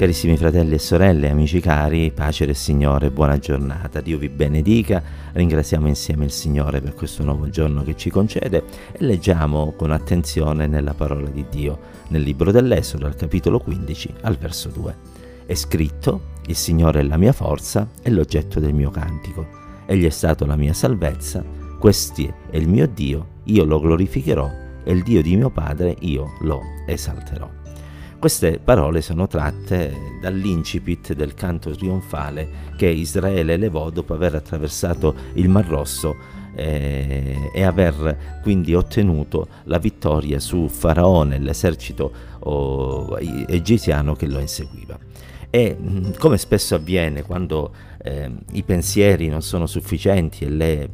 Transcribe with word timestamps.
Carissimi 0.00 0.38
fratelli 0.38 0.76
e 0.76 0.78
sorelle, 0.78 1.28
amici 1.28 1.60
cari, 1.60 2.10
pace 2.10 2.46
del 2.46 2.56
Signore, 2.56 3.10
buona 3.10 3.36
giornata. 3.36 4.00
Dio 4.00 4.16
vi 4.16 4.30
benedica. 4.30 5.02
Ringraziamo 5.32 5.86
insieme 5.88 6.24
il 6.24 6.30
Signore 6.30 6.80
per 6.80 6.94
questo 6.94 7.22
nuovo 7.22 7.50
giorno 7.50 7.82
che 7.82 7.94
ci 7.96 8.08
concede 8.08 8.64
e 8.92 9.04
leggiamo 9.04 9.74
con 9.76 9.90
attenzione 9.90 10.66
nella 10.66 10.94
parola 10.94 11.28
di 11.28 11.44
Dio, 11.50 11.78
nel 12.08 12.22
libro 12.22 12.50
dell'Esodo, 12.50 13.04
al 13.04 13.14
capitolo 13.14 13.58
15, 13.58 14.14
al 14.22 14.38
verso 14.38 14.70
2. 14.70 14.96
È 15.44 15.54
scritto: 15.54 16.20
Il 16.46 16.56
Signore 16.56 17.00
è 17.00 17.02
la 17.02 17.18
mia 17.18 17.32
forza 17.32 17.86
e 18.00 18.08
l'oggetto 18.08 18.58
del 18.58 18.72
mio 18.72 18.88
cantico. 18.88 19.46
Egli 19.84 20.06
è 20.06 20.08
stato 20.08 20.46
la 20.46 20.56
mia 20.56 20.72
salvezza. 20.72 21.44
Questi 21.78 22.32
è 22.48 22.56
il 22.56 22.70
mio 22.70 22.86
Dio, 22.86 23.26
io 23.44 23.64
lo 23.64 23.78
glorificherò 23.78 24.50
e 24.82 24.92
il 24.92 25.02
Dio 25.02 25.20
di 25.20 25.36
mio 25.36 25.50
Padre 25.50 25.94
io 26.00 26.38
lo 26.40 26.62
esalterò. 26.86 27.59
Queste 28.20 28.60
parole 28.62 29.00
sono 29.00 29.26
tratte 29.26 30.18
dall'incipit 30.20 31.14
del 31.14 31.32
canto 31.32 31.70
trionfale 31.70 32.68
che 32.76 32.86
Israele 32.86 33.54
elevò 33.54 33.88
dopo 33.88 34.12
aver 34.12 34.34
attraversato 34.34 35.14
il 35.36 35.48
Mar 35.48 35.66
Rosso 35.66 36.14
eh, 36.54 37.50
e 37.50 37.62
aver 37.62 38.40
quindi 38.42 38.74
ottenuto 38.74 39.48
la 39.64 39.78
vittoria 39.78 40.38
su 40.38 40.68
Faraone, 40.68 41.38
l'esercito 41.38 42.12
oh, 42.40 43.18
egiziano 43.18 44.14
che 44.14 44.26
lo 44.26 44.38
inseguiva. 44.38 44.98
E 45.48 45.78
come 46.18 46.36
spesso 46.36 46.74
avviene 46.74 47.22
quando 47.22 47.72
eh, 48.02 48.30
i 48.52 48.62
pensieri 48.64 49.28
non 49.28 49.40
sono 49.40 49.64
sufficienti 49.64 50.44
e 50.44 50.50
le 50.50 50.90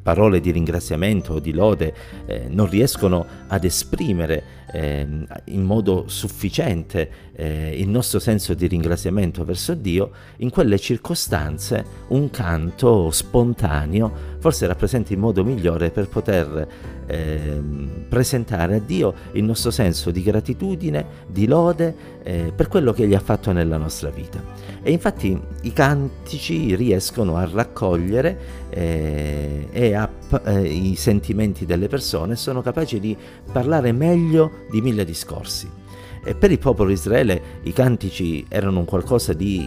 parole 0.00 0.40
di 0.40 0.52
ringraziamento 0.52 1.34
o 1.34 1.38
di 1.40 1.52
lode 1.52 1.92
eh, 2.24 2.46
non 2.48 2.70
riescono 2.70 3.26
ad 3.48 3.64
esprimere 3.64 4.66
eh, 4.72 5.06
in 5.44 5.62
modo 5.62 6.04
sufficiente 6.06 7.10
eh, 7.34 7.78
il 7.78 7.88
nostro 7.88 8.18
senso 8.18 8.54
di 8.54 8.66
ringraziamento 8.66 9.44
verso 9.44 9.74
Dio, 9.74 10.10
in 10.38 10.50
quelle 10.50 10.78
circostanze 10.78 11.84
un 12.08 12.30
canto 12.30 13.10
spontaneo 13.10 14.36
forse 14.38 14.66
rappresenta 14.66 15.12
il 15.12 15.18
modo 15.18 15.44
migliore 15.44 15.90
per 15.90 16.08
poter 16.08 16.68
eh, 17.06 17.60
presentare 18.08 18.76
a 18.76 18.78
Dio 18.78 19.14
il 19.32 19.44
nostro 19.44 19.70
senso 19.70 20.10
di 20.10 20.22
gratitudine, 20.22 21.06
di 21.26 21.46
lode 21.46 21.94
eh, 22.22 22.52
per 22.54 22.68
quello 22.68 22.92
che 22.92 23.04
Egli 23.04 23.14
ha 23.14 23.20
fatto 23.20 23.52
nella 23.52 23.76
nostra 23.76 24.10
vita. 24.10 24.42
E 24.82 24.92
infatti 24.92 25.38
i 25.62 25.72
cantici 25.72 26.74
riescono 26.76 27.36
a 27.36 27.48
raccogliere 27.50 28.66
eh, 28.70 29.68
e 29.70 29.94
a, 29.94 30.08
eh, 30.44 30.62
i 30.62 30.94
sentimenti 30.94 31.66
delle 31.66 31.88
persone, 31.88 32.36
sono 32.36 32.62
capaci 32.62 33.00
di 33.00 33.16
parlare 33.50 33.92
meglio 33.92 34.66
di 34.70 34.80
mille 34.80 35.04
discorsi. 35.04 35.70
E 36.28 36.34
per 36.34 36.50
il 36.50 36.58
popolo 36.58 36.88
di 36.88 36.94
Israele 36.94 37.40
i 37.62 37.72
cantici 37.72 38.44
erano 38.50 38.80
un 38.80 38.84
qualcosa 38.84 39.32
di 39.32 39.66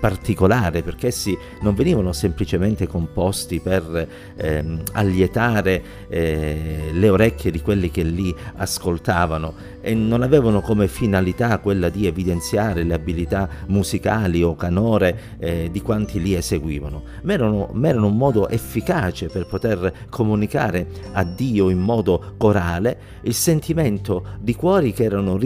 particolare 0.00 0.82
perché 0.82 1.06
essi 1.06 1.38
non 1.60 1.76
venivano 1.76 2.12
semplicemente 2.12 2.88
composti 2.88 3.60
per 3.60 4.08
ehm, 4.34 4.82
allietare 4.94 5.82
eh, 6.08 6.90
le 6.90 7.08
orecchie 7.08 7.52
di 7.52 7.60
quelli 7.60 7.92
che 7.92 8.02
li 8.02 8.34
ascoltavano 8.56 9.54
e 9.80 9.94
non 9.94 10.22
avevano 10.22 10.60
come 10.60 10.88
finalità 10.88 11.58
quella 11.58 11.88
di 11.88 12.06
evidenziare 12.06 12.82
le 12.82 12.94
abilità 12.94 13.48
musicali 13.68 14.42
o 14.42 14.56
canore 14.56 15.36
eh, 15.38 15.68
di 15.70 15.80
quanti 15.80 16.20
li 16.20 16.34
eseguivano, 16.34 17.02
ma 17.22 17.32
erano, 17.32 17.68
ma 17.72 17.88
erano 17.88 18.06
un 18.06 18.16
modo 18.16 18.48
efficace 18.48 19.28
per 19.28 19.46
poter 19.46 20.08
comunicare 20.08 20.88
a 21.12 21.22
Dio 21.22 21.70
in 21.70 21.78
modo 21.78 22.34
corale 22.36 23.18
il 23.22 23.34
sentimento 23.34 24.24
di 24.40 24.54
cuori 24.54 24.92
che 24.92 25.04
erano 25.04 25.36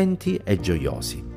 riconoscenti 0.00 0.40
e 0.42 0.58
gioiosi. 0.60 1.28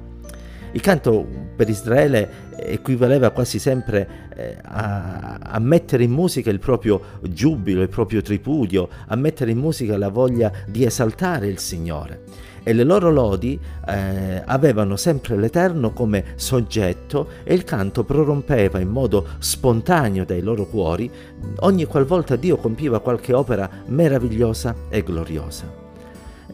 Il 0.72 0.82
canto 0.82 1.28
per 1.56 1.70
Israele 1.70 2.52
equivaleva 2.58 3.30
quasi 3.30 3.60
sempre 3.60 4.32
eh, 4.36 4.58
a, 4.64 5.38
a, 5.40 5.60
mettere 5.60 6.04
in 6.04 6.12
musica 6.12 6.50
il 6.50 6.58
proprio 6.58 7.00
giubilo, 7.22 7.84
il 7.84 7.90
proprio 7.90 8.24
tripudio, 8.24 8.90
a 9.08 9.16
mettere 9.16 9.52
in 9.52 9.60
musica 9.60 9.98
la 9.98 10.10
voglia 10.10 10.52
di 10.66 10.84
esaltare 10.84 11.48
il 11.48 11.60
Signore. 11.60 12.24
E 12.64 12.74
le 12.74 12.84
loro 12.84 13.12
lodi 13.12 13.60
eh, 13.88 14.42
avevano 14.44 14.96
sempre 14.96 15.38
l'Eterno 15.38 15.92
come 15.92 16.24
soggetto 16.36 17.28
e 17.44 17.54
il 17.54 17.66
canto 17.66 18.04
prorompeva 18.04 18.80
in 18.80 18.88
modo 18.88 19.28
spontaneo 19.38 20.24
dai 20.24 20.42
loro 20.42 20.66
cuori 20.66 21.12
ogni 21.60 21.84
qualvolta 21.86 22.38
Dio 22.38 22.56
compiva 22.56 23.02
qualche 23.02 23.34
opera 23.34 23.70
meravigliosa 23.88 24.76
e 24.90 25.04
gloriosa. 25.04 25.83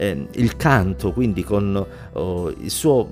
Eh, 0.02 0.28
il 0.36 0.56
canto, 0.56 1.12
quindi 1.12 1.44
con 1.44 1.86
oh, 2.14 2.50
il 2.50 2.72
suo 2.72 3.12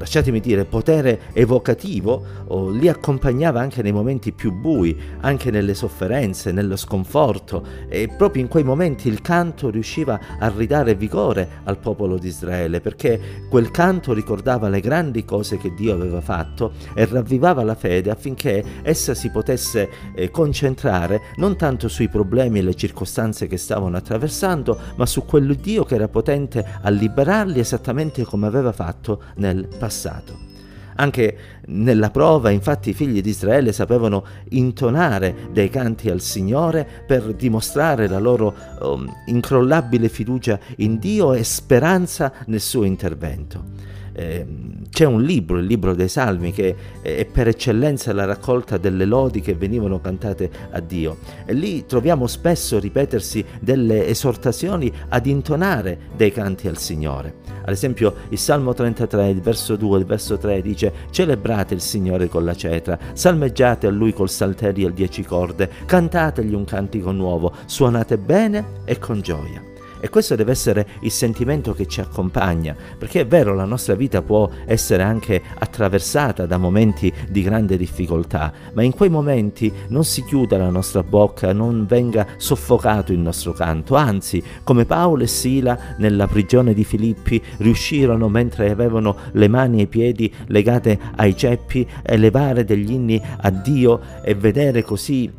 lasciatemi 0.00 0.40
dire, 0.40 0.64
potere 0.64 1.20
evocativo, 1.34 2.24
li 2.72 2.88
accompagnava 2.88 3.60
anche 3.60 3.82
nei 3.82 3.92
momenti 3.92 4.32
più 4.32 4.50
bui, 4.50 4.98
anche 5.20 5.50
nelle 5.50 5.74
sofferenze, 5.74 6.52
nello 6.52 6.76
sconforto 6.76 7.62
e 7.86 8.08
proprio 8.08 8.42
in 8.42 8.48
quei 8.48 8.64
momenti 8.64 9.08
il 9.08 9.20
canto 9.20 9.68
riusciva 9.68 10.18
a 10.38 10.50
ridare 10.56 10.94
vigore 10.94 11.60
al 11.64 11.78
popolo 11.78 12.16
di 12.16 12.28
Israele 12.28 12.80
perché 12.80 13.44
quel 13.50 13.70
canto 13.70 14.14
ricordava 14.14 14.70
le 14.70 14.80
grandi 14.80 15.24
cose 15.26 15.58
che 15.58 15.74
Dio 15.74 15.92
aveva 15.92 16.22
fatto 16.22 16.72
e 16.94 17.04
ravvivava 17.04 17.62
la 17.62 17.74
fede 17.74 18.10
affinché 18.10 18.64
essa 18.82 19.12
si 19.12 19.30
potesse 19.30 19.88
eh, 20.14 20.30
concentrare 20.30 21.20
non 21.36 21.56
tanto 21.56 21.88
sui 21.88 22.08
problemi 22.08 22.60
e 22.60 22.62
le 22.62 22.74
circostanze 22.74 23.46
che 23.46 23.58
stavano 23.58 23.98
attraversando, 23.98 24.78
ma 24.96 25.04
su 25.04 25.26
quel 25.26 25.56
Dio 25.56 25.84
che 25.84 25.96
era 25.96 26.08
potente 26.08 26.64
a 26.80 26.88
liberarli 26.88 27.60
esattamente 27.60 28.24
come 28.24 28.46
aveva 28.46 28.72
fatto 28.72 29.24
nel 29.36 29.68
passato 29.68 29.88
passato. 29.90 30.48
Anche 30.96 31.36
nella 31.66 32.10
prova, 32.10 32.50
infatti, 32.50 32.90
i 32.90 32.94
figli 32.94 33.20
di 33.20 33.30
Israele 33.30 33.72
sapevano 33.72 34.24
intonare 34.50 35.48
dei 35.50 35.68
canti 35.68 36.10
al 36.10 36.20
Signore 36.20 36.86
per 37.06 37.34
dimostrare 37.34 38.06
la 38.06 38.18
loro 38.18 38.54
um, 38.80 39.10
incrollabile 39.26 40.08
fiducia 40.08 40.58
in 40.76 40.98
Dio 40.98 41.32
e 41.32 41.42
speranza 41.42 42.32
nel 42.46 42.60
suo 42.60 42.84
intervento. 42.84 43.64
Eh, 44.12 44.46
c'è 44.90 45.04
un 45.06 45.22
libro, 45.22 45.58
il 45.58 45.66
libro 45.66 45.94
dei 45.94 46.08
Salmi, 46.08 46.52
che 46.52 46.74
è 47.00 47.24
per 47.24 47.48
eccellenza 47.48 48.12
la 48.12 48.24
raccolta 48.24 48.76
delle 48.76 49.04
lodi 49.04 49.40
che 49.40 49.54
venivano 49.54 50.00
cantate 50.00 50.50
a 50.70 50.80
Dio. 50.80 51.18
E 51.46 51.54
lì 51.54 51.86
troviamo 51.86 52.26
spesso 52.26 52.78
ripetersi 52.78 53.44
delle 53.60 54.06
esortazioni 54.06 54.92
ad 55.08 55.26
intonare 55.26 55.98
dei 56.16 56.32
canti 56.32 56.68
al 56.68 56.76
Signore. 56.76 57.36
Ad 57.62 57.70
esempio 57.70 58.14
il 58.30 58.38
Salmo 58.38 58.74
33, 58.74 59.28
il 59.28 59.40
verso 59.40 59.76
2, 59.76 59.98
il 60.00 60.04
verso 60.04 60.36
3 60.36 60.60
dice 60.60 60.92
celebrate 61.10 61.74
il 61.74 61.80
Signore 61.80 62.28
con 62.28 62.44
la 62.44 62.54
cetra, 62.54 62.98
salmeggiate 63.12 63.86
a 63.86 63.90
Lui 63.90 64.12
col 64.12 64.28
salterio 64.28 64.88
e 64.88 64.92
dieci 64.92 65.22
corde, 65.22 65.70
cantategli 65.86 66.54
un 66.54 66.64
cantico 66.64 67.12
nuovo, 67.12 67.52
suonate 67.66 68.18
bene 68.18 68.82
e 68.84 68.98
con 68.98 69.20
gioia. 69.20 69.69
E 70.00 70.08
questo 70.08 70.34
deve 70.34 70.52
essere 70.52 70.86
il 71.00 71.10
sentimento 71.10 71.74
che 71.74 71.86
ci 71.86 72.00
accompagna, 72.00 72.74
perché 72.98 73.20
è 73.20 73.26
vero, 73.26 73.54
la 73.54 73.66
nostra 73.66 73.94
vita 73.94 74.22
può 74.22 74.48
essere 74.64 75.02
anche 75.02 75.42
attraversata 75.58 76.46
da 76.46 76.56
momenti 76.56 77.12
di 77.28 77.42
grande 77.42 77.76
difficoltà, 77.76 78.52
ma 78.72 78.82
in 78.82 78.92
quei 78.92 79.10
momenti 79.10 79.70
non 79.88 80.04
si 80.04 80.24
chiuda 80.24 80.56
la 80.56 80.70
nostra 80.70 81.02
bocca, 81.02 81.52
non 81.52 81.86
venga 81.86 82.26
soffocato 82.36 83.12
il 83.12 83.18
nostro 83.18 83.52
canto, 83.52 83.94
anzi, 83.94 84.42
come 84.64 84.86
Paolo 84.86 85.24
e 85.24 85.26
Sila 85.26 85.78
nella 85.98 86.26
prigione 86.26 86.72
di 86.72 86.84
Filippi 86.84 87.42
riuscirono 87.58 88.28
mentre 88.28 88.70
avevano 88.70 89.16
le 89.32 89.48
mani 89.48 89.80
e 89.80 89.82
i 89.82 89.86
piedi 89.86 90.32
legate 90.46 90.98
ai 91.16 91.36
ceppi, 91.36 91.86
elevare 92.02 92.64
degli 92.64 92.92
inni 92.92 93.20
a 93.40 93.50
Dio 93.50 94.00
e 94.22 94.34
vedere 94.34 94.82
così 94.82 95.30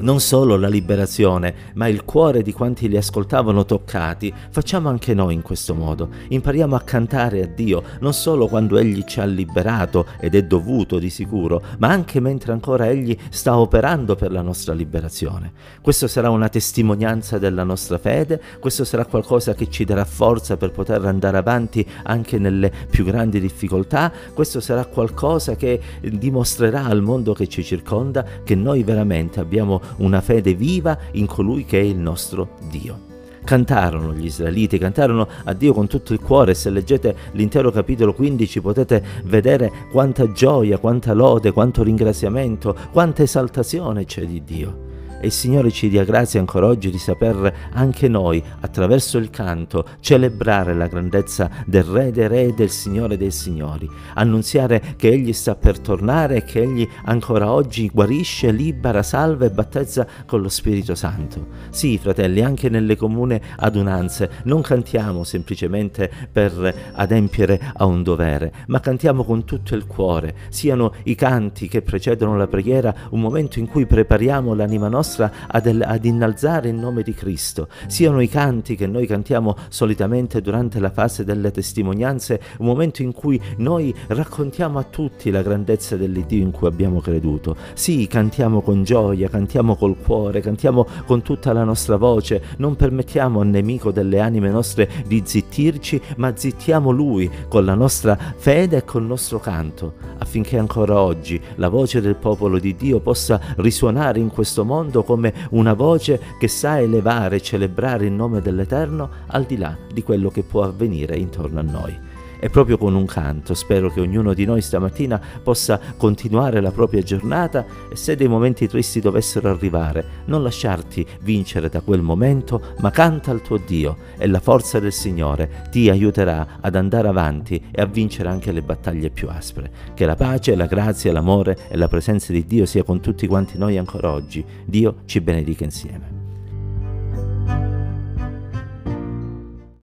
non 0.00 0.20
solo 0.20 0.56
la 0.56 0.68
liberazione, 0.68 1.54
ma 1.74 1.86
il 1.86 2.04
cuore 2.04 2.42
di 2.42 2.52
quanti 2.52 2.88
li 2.88 2.96
ascoltavano 2.96 3.64
toccati, 3.64 4.32
facciamo 4.50 4.88
anche 4.88 5.14
noi 5.14 5.34
in 5.34 5.42
questo 5.42 5.74
modo. 5.74 6.08
Impariamo 6.28 6.74
a 6.74 6.80
cantare 6.80 7.42
a 7.42 7.46
Dio, 7.46 7.82
non 8.00 8.12
solo 8.12 8.48
quando 8.48 8.78
Egli 8.78 9.04
ci 9.04 9.20
ha 9.20 9.24
liberato, 9.24 10.06
ed 10.18 10.34
è 10.34 10.42
dovuto 10.44 10.98
di 10.98 11.10
sicuro, 11.10 11.62
ma 11.78 11.88
anche 11.88 12.20
mentre 12.20 12.52
ancora 12.52 12.88
Egli 12.88 13.16
sta 13.30 13.58
operando 13.58 14.16
per 14.16 14.32
la 14.32 14.42
nostra 14.42 14.72
liberazione. 14.72 15.52
Questo 15.80 16.06
sarà 16.06 16.30
una 16.30 16.48
testimonianza 16.48 17.38
della 17.38 17.64
nostra 17.64 17.98
fede, 17.98 18.40
questo 18.58 18.84
sarà 18.84 19.04
qualcosa 19.04 19.54
che 19.54 19.68
ci 19.70 19.84
darà 19.84 20.04
forza 20.04 20.56
per 20.56 20.70
poter 20.72 21.04
andare 21.04 21.36
avanti 21.36 21.86
anche 22.04 22.38
nelle 22.38 22.72
più 22.90 23.04
grandi 23.04 23.40
difficoltà, 23.40 24.12
questo 24.32 24.60
sarà 24.60 24.84
qualcosa 24.84 25.54
che 25.54 25.80
dimostrerà 26.00 26.84
al 26.84 27.02
mondo 27.02 27.34
che 27.34 27.46
ci 27.46 27.62
circonda 27.62 28.24
che 28.42 28.54
noi 28.54 28.82
veramente 28.82 29.40
abbiamo 29.40 29.80
una 29.98 30.20
fede 30.20 30.54
viva 30.54 30.96
in 31.12 31.26
colui 31.26 31.64
che 31.64 31.80
è 31.80 31.82
il 31.82 31.98
nostro 31.98 32.56
Dio. 32.70 33.10
Cantarono 33.44 34.14
gli 34.14 34.26
israeliti, 34.26 34.78
cantarono 34.78 35.26
a 35.44 35.52
Dio 35.52 35.72
con 35.72 35.88
tutto 35.88 36.12
il 36.12 36.20
cuore. 36.20 36.54
Se 36.54 36.70
leggete 36.70 37.16
l'intero 37.32 37.70
capitolo 37.70 38.14
15 38.14 38.60
potete 38.60 39.02
vedere 39.24 39.70
quanta 39.90 40.30
gioia, 40.30 40.78
quanta 40.78 41.12
lode, 41.12 41.50
quanto 41.50 41.82
ringraziamento, 41.82 42.76
quanta 42.92 43.22
esaltazione 43.22 44.04
c'è 44.04 44.24
di 44.24 44.44
Dio. 44.44 44.90
E 45.22 45.26
il 45.26 45.32
Signore 45.32 45.70
ci 45.70 45.88
dia 45.88 46.02
grazia 46.02 46.40
ancora 46.40 46.66
oggi 46.66 46.90
di 46.90 46.98
saper 46.98 47.70
anche 47.74 48.08
noi, 48.08 48.42
attraverso 48.60 49.18
il 49.18 49.30
canto, 49.30 49.86
celebrare 50.00 50.74
la 50.74 50.88
grandezza 50.88 51.48
del 51.64 51.84
Re 51.84 52.10
dei 52.10 52.26
Re 52.26 52.42
e 52.46 52.54
del 52.54 52.70
Signore 52.70 53.16
dei 53.16 53.30
Signori, 53.30 53.88
annunziare 54.14 54.94
che 54.96 55.10
Egli 55.10 55.32
sta 55.32 55.54
per 55.54 55.78
tornare 55.78 56.38
e 56.38 56.42
che 56.42 56.62
Egli 56.62 56.88
ancora 57.04 57.52
oggi 57.52 57.88
guarisce, 57.88 58.50
libera, 58.50 59.04
salva 59.04 59.44
e 59.44 59.50
battezza 59.50 60.06
con 60.26 60.42
lo 60.42 60.48
Spirito 60.48 60.96
Santo. 60.96 61.46
Sì, 61.70 61.98
fratelli, 61.98 62.40
anche 62.40 62.68
nelle 62.68 62.96
comune 62.96 63.40
adunanze 63.58 64.28
non 64.44 64.60
cantiamo 64.60 65.22
semplicemente 65.22 66.10
per 66.32 66.90
adempiere 66.94 67.60
a 67.74 67.84
un 67.84 68.02
dovere, 68.02 68.52
ma 68.66 68.80
cantiamo 68.80 69.22
con 69.22 69.44
tutto 69.44 69.76
il 69.76 69.86
cuore, 69.86 70.34
siano 70.48 70.92
i 71.04 71.14
canti 71.14 71.68
che 71.68 71.82
precedono 71.82 72.36
la 72.36 72.48
preghiera 72.48 72.92
un 73.10 73.20
momento 73.20 73.60
in 73.60 73.68
cui 73.68 73.86
prepariamo 73.86 74.52
l'anima 74.52 74.88
nostra 74.88 75.10
ad, 75.20 75.80
ad 75.82 76.04
innalzare 76.04 76.68
il 76.68 76.74
nome 76.74 77.02
di 77.02 77.14
Cristo, 77.14 77.68
siano 77.86 78.20
i 78.20 78.28
canti 78.28 78.76
che 78.76 78.86
noi 78.86 79.06
cantiamo 79.06 79.56
solitamente 79.68 80.40
durante 80.40 80.78
la 80.80 80.90
fase 80.90 81.24
delle 81.24 81.50
testimonianze, 81.50 82.40
un 82.58 82.66
momento 82.66 83.02
in 83.02 83.12
cui 83.12 83.40
noi 83.58 83.94
raccontiamo 84.08 84.78
a 84.78 84.84
tutti 84.84 85.30
la 85.30 85.42
grandezza 85.42 85.96
dell'Iddio 85.96 86.42
in 86.42 86.50
cui 86.50 86.68
abbiamo 86.68 87.00
creduto. 87.00 87.56
Sì, 87.74 88.06
cantiamo 88.06 88.60
con 88.60 88.84
gioia, 88.84 89.28
cantiamo 89.28 89.76
col 89.76 89.96
cuore, 89.98 90.40
cantiamo 90.40 90.86
con 91.06 91.22
tutta 91.22 91.52
la 91.52 91.64
nostra 91.64 91.96
voce, 91.96 92.42
non 92.58 92.76
permettiamo 92.76 93.40
al 93.40 93.48
nemico 93.48 93.90
delle 93.90 94.20
anime 94.20 94.50
nostre 94.50 94.88
di 95.06 95.22
zittirci, 95.24 96.00
ma 96.16 96.34
zittiamo 96.34 96.90
lui 96.90 97.30
con 97.48 97.64
la 97.64 97.74
nostra 97.74 98.16
fede 98.36 98.78
e 98.78 98.84
col 98.84 99.04
nostro 99.04 99.38
canto, 99.38 99.94
affinché 100.18 100.58
ancora 100.58 101.00
oggi 101.00 101.40
la 101.56 101.68
voce 101.68 102.00
del 102.00 102.16
popolo 102.16 102.58
di 102.58 102.74
Dio 102.74 103.00
possa 103.00 103.40
risuonare 103.56 104.18
in 104.18 104.28
questo 104.28 104.64
mondo 104.64 105.01
come 105.02 105.32
una 105.50 105.74
voce 105.74 106.20
che 106.38 106.48
sa 106.48 106.80
elevare 106.80 107.36
e 107.36 107.42
celebrare 107.42 108.06
il 108.06 108.12
nome 108.12 108.40
dell'Eterno 108.40 109.08
al 109.26 109.44
di 109.44 109.56
là 109.56 109.76
di 109.92 110.02
quello 110.02 110.30
che 110.30 110.42
può 110.42 110.62
avvenire 110.62 111.16
intorno 111.16 111.60
a 111.60 111.62
noi. 111.62 112.11
E 112.44 112.50
proprio 112.50 112.76
con 112.76 112.96
un 112.96 113.06
canto 113.06 113.54
spero 113.54 113.88
che 113.88 114.00
ognuno 114.00 114.34
di 114.34 114.44
noi 114.44 114.62
stamattina 114.62 115.20
possa 115.44 115.78
continuare 115.96 116.60
la 116.60 116.72
propria 116.72 117.00
giornata 117.00 117.64
e 117.88 117.94
se 117.94 118.16
dei 118.16 118.26
momenti 118.26 118.66
tristi 118.66 118.98
dovessero 118.98 119.48
arrivare, 119.48 120.04
non 120.24 120.42
lasciarti 120.42 121.06
vincere 121.20 121.68
da 121.68 121.82
quel 121.82 122.02
momento, 122.02 122.74
ma 122.80 122.90
canta 122.90 123.30
al 123.30 123.42
tuo 123.42 123.58
Dio 123.64 123.96
e 124.18 124.26
la 124.26 124.40
forza 124.40 124.80
del 124.80 124.92
Signore 124.92 125.68
ti 125.70 125.88
aiuterà 125.88 126.58
ad 126.60 126.74
andare 126.74 127.06
avanti 127.06 127.62
e 127.70 127.80
a 127.80 127.86
vincere 127.86 128.28
anche 128.28 128.50
le 128.50 128.62
battaglie 128.62 129.10
più 129.10 129.28
aspre. 129.28 129.70
Che 129.94 130.04
la 130.04 130.16
pace, 130.16 130.56
la 130.56 130.66
grazia, 130.66 131.12
l'amore 131.12 131.56
e 131.68 131.76
la 131.76 131.86
presenza 131.86 132.32
di 132.32 132.44
Dio 132.44 132.66
sia 132.66 132.82
con 132.82 132.98
tutti 132.98 133.28
quanti 133.28 133.56
noi 133.56 133.78
ancora 133.78 134.10
oggi. 134.10 134.44
Dio 134.64 135.02
ci 135.04 135.20
benedica 135.20 135.62
insieme. 135.62 136.21